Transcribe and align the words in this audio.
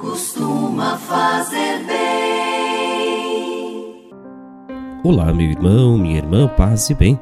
Costuma 0.00 0.96
fazer 0.98 1.84
bem. 1.86 1.94
Olá, 5.02 5.32
meu 5.32 5.50
irmão, 5.50 5.98
minha 5.98 6.18
irmã, 6.18 6.48
paz 6.48 6.88
e 6.90 6.94
bem. 6.94 7.18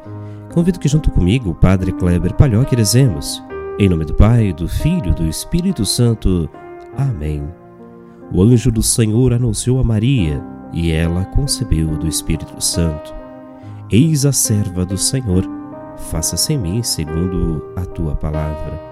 Convido 0.52 0.78
que 0.78 0.88
junto 0.88 1.10
comigo 1.10 1.50
o 1.50 1.54
Padre 1.54 1.92
Kleber 1.92 2.34
Palhoque 2.34 2.76
rezemos. 2.76 3.42
Em 3.78 3.88
nome 3.88 4.04
do 4.04 4.14
Pai, 4.14 4.52
do 4.52 4.68
Filho 4.68 5.10
e 5.10 5.14
do 5.14 5.26
Espírito 5.26 5.84
Santo. 5.84 6.48
Amém. 6.96 7.42
O 8.32 8.42
anjo 8.42 8.70
do 8.70 8.82
Senhor 8.82 9.32
anunciou 9.32 9.80
a 9.80 9.84
Maria, 9.84 10.42
e 10.72 10.92
ela 10.92 11.24
concebeu 11.26 11.88
do 11.96 12.06
Espírito 12.06 12.62
Santo. 12.62 13.14
Eis 13.90 14.24
a 14.24 14.32
serva 14.32 14.86
do 14.86 14.96
Senhor, 14.96 15.44
faça-se 16.10 16.52
em 16.52 16.58
mim 16.58 16.82
segundo 16.82 17.72
a 17.76 17.84
tua 17.84 18.14
palavra. 18.14 18.91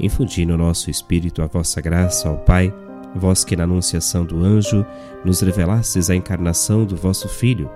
Infundi 0.00 0.46
no 0.46 0.56
nosso 0.56 0.90
espírito 0.90 1.42
a 1.42 1.46
vossa 1.46 1.80
graça, 1.80 2.30
ó 2.30 2.36
Pai, 2.36 2.72
vós 3.14 3.44
que 3.44 3.54
na 3.54 3.64
anunciação 3.64 4.24
do 4.24 4.42
anjo 4.42 4.84
nos 5.24 5.40
revelastes 5.40 6.08
a 6.08 6.16
encarnação 6.16 6.84
do 6.84 6.96
vosso 6.96 7.28
Filho, 7.28 7.70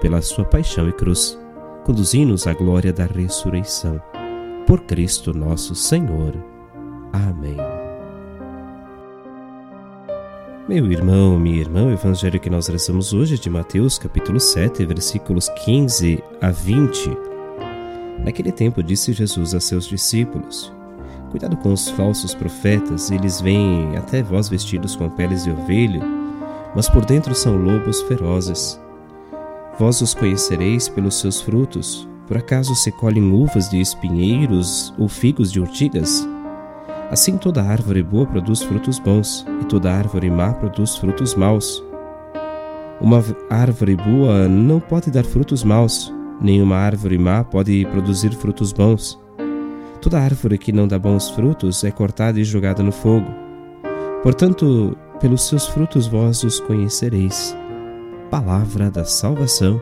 pela 0.00 0.20
sua 0.20 0.44
paixão 0.44 0.88
e 0.88 0.92
cruz, 0.92 1.38
conduzi-nos 1.84 2.46
à 2.46 2.52
glória 2.52 2.92
da 2.92 3.04
ressurreição. 3.06 4.00
Por 4.66 4.80
Cristo 4.82 5.32
nosso 5.32 5.74
Senhor. 5.74 6.34
Amém. 7.12 7.56
Meu 10.68 10.92
irmão, 10.92 11.38
minha 11.38 11.60
irmã, 11.60 11.86
o 11.86 11.92
evangelho 11.92 12.38
que 12.38 12.50
nós 12.50 12.66
rezamos 12.66 13.14
hoje 13.14 13.36
é 13.36 13.38
de 13.38 13.48
Mateus, 13.48 13.98
capítulo 13.98 14.38
7, 14.38 14.84
versículos 14.84 15.48
15 15.64 16.22
a 16.42 16.50
20. 16.50 17.10
Naquele 18.22 18.52
tempo 18.52 18.82
disse 18.82 19.14
Jesus 19.14 19.54
a 19.54 19.60
seus 19.60 19.86
discípulos: 19.86 20.70
Cuidado 21.30 21.56
com 21.58 21.72
os 21.72 21.88
falsos 21.90 22.34
profetas, 22.34 23.10
eles 23.10 23.40
vêm 23.40 23.96
até 23.96 24.22
vós 24.22 24.48
vestidos 24.48 24.96
com 24.96 25.10
peles 25.10 25.44
de 25.44 25.50
ovelha, 25.50 26.00
mas 26.74 26.88
por 26.88 27.04
dentro 27.04 27.34
são 27.34 27.56
lobos 27.56 28.00
ferozes. 28.02 28.80
Vós 29.78 30.00
os 30.00 30.14
conhecereis 30.14 30.88
pelos 30.88 31.16
seus 31.16 31.40
frutos. 31.40 32.08
Por 32.26 32.36
acaso 32.36 32.74
se 32.74 32.90
colhem 32.92 33.32
uvas 33.32 33.68
de 33.68 33.80
espinheiros 33.80 34.92
ou 34.98 35.08
figos 35.08 35.52
de 35.52 35.60
urtigas? 35.60 36.26
Assim 37.10 37.38
toda 37.38 37.62
árvore 37.62 38.02
boa 38.02 38.26
produz 38.26 38.62
frutos 38.62 38.98
bons, 38.98 39.46
e 39.62 39.64
toda 39.64 39.92
árvore 39.92 40.30
má 40.30 40.52
produz 40.52 40.96
frutos 40.96 41.34
maus. 41.34 41.82
Uma 43.00 43.22
árvore 43.48 43.96
boa 43.96 44.48
não 44.48 44.80
pode 44.80 45.10
dar 45.10 45.24
frutos 45.24 45.62
maus, 45.62 46.12
nem 46.40 46.60
uma 46.62 46.76
árvore 46.76 47.16
má 47.16 47.44
pode 47.44 47.86
produzir 47.92 48.34
frutos 48.34 48.72
bons. 48.72 49.18
Toda 50.00 50.20
árvore 50.20 50.58
que 50.58 50.72
não 50.72 50.86
dá 50.86 50.98
bons 50.98 51.28
frutos 51.30 51.82
é 51.82 51.90
cortada 51.90 52.38
e 52.38 52.44
jogada 52.44 52.82
no 52.82 52.92
fogo. 52.92 53.26
Portanto, 54.22 54.96
pelos 55.20 55.48
seus 55.48 55.66
frutos 55.66 56.06
vós 56.06 56.44
os 56.44 56.60
conhecereis. 56.60 57.56
Palavra 58.30 58.90
da 58.90 59.04
salvação. 59.04 59.80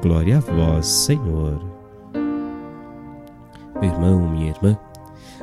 Glória 0.00 0.38
a 0.38 0.40
vós, 0.40 0.86
Senhor. 0.86 1.60
Meu 3.80 3.90
irmão, 3.90 4.28
minha 4.28 4.50
irmã, 4.50 4.78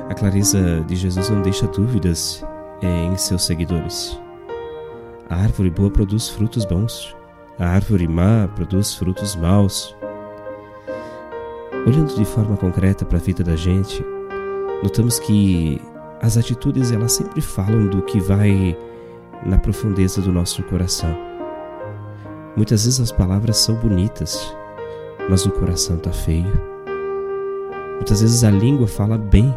a 0.08 0.14
clareza 0.14 0.82
de 0.86 0.96
Jesus 0.96 1.28
não 1.28 1.42
deixa 1.42 1.66
dúvidas 1.66 2.44
em 2.82 3.16
seus 3.16 3.44
seguidores. 3.44 4.18
A 5.28 5.36
árvore 5.36 5.70
boa 5.70 5.90
produz 5.90 6.28
frutos 6.28 6.64
bons, 6.64 7.14
a 7.58 7.66
árvore 7.66 8.08
má 8.08 8.48
produz 8.56 8.94
frutos 8.94 9.36
maus. 9.36 9.94
Olhando 11.86 12.14
de 12.14 12.24
forma 12.26 12.56
concreta 12.56 13.06
para 13.06 13.16
a 13.16 13.20
vida 13.20 13.42
da 13.42 13.56
gente, 13.56 14.04
notamos 14.82 15.18
que 15.18 15.80
as 16.20 16.36
atitudes 16.36 16.92
elas 16.92 17.12
sempre 17.12 17.40
falam 17.40 17.86
do 17.86 18.02
que 18.02 18.20
vai 18.20 18.76
na 19.46 19.56
profundeza 19.56 20.20
do 20.20 20.30
nosso 20.30 20.62
coração. 20.64 21.16
Muitas 22.54 22.84
vezes 22.84 23.00
as 23.00 23.10
palavras 23.10 23.56
são 23.56 23.76
bonitas, 23.76 24.54
mas 25.28 25.46
o 25.46 25.50
coração 25.50 25.96
está 25.96 26.12
feio. 26.12 26.52
Muitas 27.94 28.20
vezes 28.20 28.44
a 28.44 28.50
língua 28.50 28.86
fala 28.86 29.16
bem, 29.16 29.54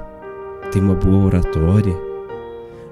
tem 0.72 0.81
uma 0.81 0.95
boa 0.95 1.25
oratória, 1.25 1.95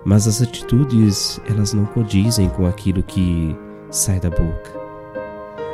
mas 0.04 0.28
as 0.28 0.42
atitudes 0.42 1.40
elas 1.50 1.74
não 1.74 1.86
condizem 1.86 2.50
com 2.50 2.66
aquilo 2.66 3.02
que 3.02 3.56
sai 3.90 4.20
da 4.20 4.30
boca. 4.30 4.72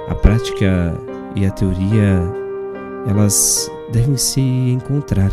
A 0.10 0.14
prática 0.14 0.94
e 1.36 1.46
a 1.46 1.52
teoria 1.52 2.47
elas 3.08 3.72
devem 3.92 4.18
se 4.18 4.42
encontrar 4.42 5.32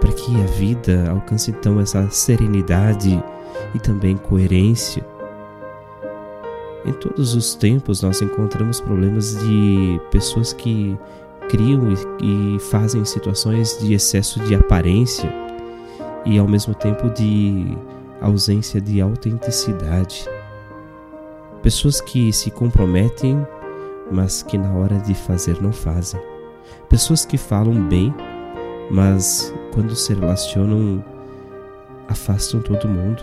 para 0.00 0.12
que 0.12 0.34
a 0.40 0.46
vida 0.46 1.10
alcance 1.10 1.50
então 1.50 1.78
essa 1.80 2.08
serenidade 2.10 3.22
e 3.74 3.78
também 3.78 4.16
coerência. 4.16 5.04
Em 6.84 6.92
todos 6.92 7.34
os 7.34 7.54
tempos 7.54 8.00
nós 8.02 8.22
encontramos 8.22 8.80
problemas 8.80 9.36
de 9.38 10.00
pessoas 10.10 10.52
que 10.52 10.96
criam 11.48 11.92
e, 12.20 12.58
fazem 12.70 13.04
situações 13.04 13.78
de 13.78 13.94
excesso 13.94 14.40
de 14.40 14.54
aparência 14.54 15.32
e 16.24 16.38
ao 16.38 16.48
mesmo 16.48 16.74
tempo 16.74 17.08
de 17.10 17.76
ausência 18.20 18.80
de 18.80 19.00
autenticidade. 19.00 20.24
Pessoas 21.62 22.00
que 22.00 22.32
se 22.32 22.50
comprometem, 22.50 23.46
mas 24.10 24.42
que 24.42 24.56
na 24.56 24.72
hora 24.74 24.98
de 25.00 25.14
fazer 25.14 25.60
não 25.60 25.72
fazem. 25.72 26.35
Pessoas 26.88 27.24
que 27.24 27.36
falam 27.36 27.88
bem, 27.88 28.14
mas 28.90 29.52
quando 29.72 29.94
se 29.94 30.14
relacionam 30.14 31.04
afastam 32.08 32.60
todo 32.60 32.88
mundo. 32.88 33.22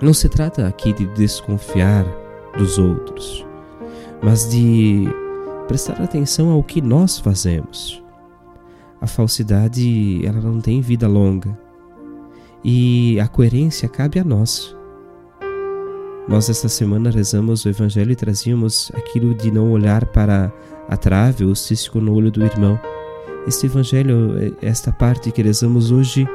Não 0.00 0.12
se 0.12 0.28
trata 0.28 0.66
aqui 0.66 0.92
de 0.92 1.06
desconfiar 1.06 2.04
dos 2.56 2.78
outros, 2.78 3.44
mas 4.22 4.48
de 4.48 5.04
prestar 5.66 6.00
atenção 6.00 6.50
ao 6.50 6.62
que 6.62 6.80
nós 6.80 7.18
fazemos. 7.18 8.02
A 9.00 9.06
falsidade, 9.06 10.24
ela 10.24 10.40
não 10.40 10.60
tem 10.60 10.80
vida 10.80 11.06
longa 11.06 11.58
e 12.64 13.18
a 13.20 13.28
coerência 13.28 13.88
cabe 13.88 14.18
a 14.18 14.24
nós. 14.24 14.74
Nós 16.28 16.50
esta 16.50 16.68
semana 16.68 17.08
rezamos 17.08 17.64
o 17.64 17.68
Evangelho 17.68 18.10
e 18.10 18.16
trazíamos 18.16 18.90
aquilo 18.94 19.32
de 19.32 19.52
não 19.52 19.70
olhar 19.70 20.04
para 20.06 20.52
a 20.88 20.96
trave 20.96 21.44
ou 21.44 21.52
o 21.52 21.56
cisco 21.56 22.00
no 22.00 22.12
olho 22.12 22.32
do 22.32 22.44
irmão. 22.44 22.80
Este 23.46 23.66
Evangelho, 23.66 24.56
esta 24.60 24.90
parte 24.92 25.30
que 25.30 25.40
rezamos 25.40 25.92
hoje, 25.92 26.28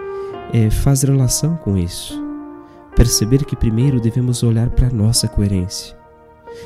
é, 0.53 0.69
faz 0.69 1.03
relação 1.03 1.57
com 1.57 1.77
isso. 1.77 2.17
Perceber 2.95 3.43
que 3.43 3.55
primeiro 3.55 3.99
devemos 3.99 4.43
olhar 4.43 4.69
para 4.69 4.87
a 4.87 4.91
nossa 4.91 5.27
coerência. 5.27 5.97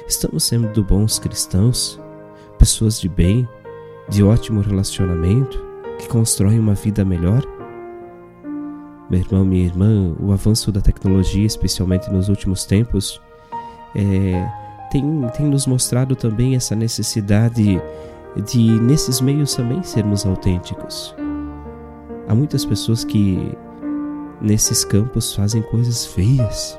Estamos 0.08 0.44
sendo 0.44 0.84
bons 0.84 1.18
cristãos, 1.18 2.00
pessoas 2.60 3.00
de 3.00 3.10
bem, 3.10 3.50
de 4.08 4.24
ótimo 4.24 4.62
relacionamento, 4.62 5.64
que 5.98 6.08
constroem 6.08 6.60
uma 6.60 6.76
vida 6.76 7.04
melhor? 7.04 7.55
Meu 9.16 9.24
irmão, 9.24 9.46
minha 9.46 9.64
irmã, 9.64 10.14
o 10.20 10.34
avanço 10.34 10.74
da 10.74 10.82
tecnologia, 10.82 11.46
especialmente 11.46 12.12
nos 12.12 12.28
últimos 12.28 12.66
tempos, 12.66 13.22
é, 13.96 14.46
tem, 14.92 15.02
tem 15.38 15.46
nos 15.46 15.66
mostrado 15.66 16.18
também 16.18 16.54
essa 16.54 16.76
necessidade 16.76 17.82
de, 18.46 18.80
nesses 18.82 19.22
meios, 19.22 19.56
também 19.56 19.82
sermos 19.84 20.26
autênticos. 20.26 21.16
Há 22.28 22.36
muitas 22.36 22.66
pessoas 22.66 23.06
que 23.06 23.54
nesses 24.42 24.84
campos 24.84 25.34
fazem 25.34 25.62
coisas 25.62 26.06
feias. 26.06 26.78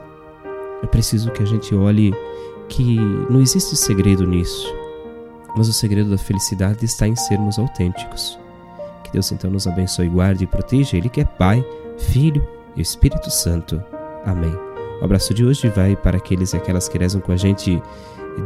É 0.82 0.86
preciso 0.86 1.30
que 1.30 1.42
a 1.42 1.46
gente 1.46 1.74
olhe 1.74 2.12
que 2.68 2.98
não 3.30 3.40
existe 3.40 3.74
segredo 3.76 4.26
nisso, 4.26 4.66
mas 5.56 5.68
o 5.68 5.72
segredo 5.72 6.10
da 6.10 6.18
felicidade 6.18 6.84
está 6.84 7.08
em 7.08 7.16
sermos 7.16 7.58
autênticos. 7.58 8.38
Que 9.04 9.10
Deus 9.10 9.32
então 9.32 9.50
nos 9.50 9.66
abençoe, 9.66 10.06
guarde 10.06 10.44
e 10.44 10.46
proteja, 10.46 10.98
Ele 10.98 11.08
que 11.08 11.22
é 11.22 11.24
Pai, 11.24 11.64
Filho 11.98 12.46
e 12.76 12.80
Espírito 12.80 13.30
Santo. 13.30 13.82
Amém. 14.24 14.52
O 15.00 15.04
abraço 15.04 15.34
de 15.34 15.44
hoje 15.44 15.68
vai 15.68 15.94
para 15.94 16.16
aqueles 16.16 16.52
e 16.52 16.56
aquelas 16.56 16.88
que 16.88 16.98
rezam 16.98 17.20
com 17.20 17.32
a 17.32 17.36
gente 17.36 17.82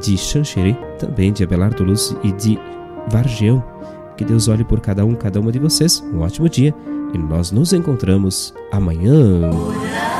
de 0.02 0.16
Xanxerê, 0.16 0.74
também 0.98 1.32
de 1.32 1.44
Abelardo 1.44 1.84
Luz 1.84 2.16
e 2.22 2.32
de 2.32 2.58
Vargeão. 3.08 3.62
Que 4.16 4.24
Deus 4.24 4.48
olhe 4.48 4.64
por 4.64 4.80
cada 4.80 5.04
um, 5.04 5.14
cada 5.14 5.40
uma 5.40 5.50
de 5.50 5.58
vocês. 5.58 6.04
Um 6.12 6.20
ótimo 6.20 6.48
dia 6.48 6.74
e 7.14 7.18
nós 7.18 7.50
nos 7.50 7.72
encontramos 7.72 8.54
amanhã. 8.70 9.50
costuma 9.50 10.19